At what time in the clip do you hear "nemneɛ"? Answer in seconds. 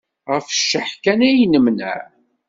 1.45-1.99